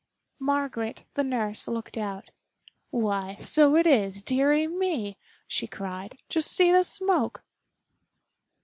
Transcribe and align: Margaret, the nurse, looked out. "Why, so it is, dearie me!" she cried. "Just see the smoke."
Margaret, 0.39 1.03
the 1.13 1.23
nurse, 1.23 1.67
looked 1.67 1.95
out. 1.95 2.31
"Why, 2.89 3.37
so 3.39 3.75
it 3.75 3.85
is, 3.85 4.23
dearie 4.23 4.65
me!" 4.65 5.19
she 5.47 5.67
cried. 5.67 6.17
"Just 6.27 6.51
see 6.55 6.71
the 6.71 6.81
smoke." 6.83 7.43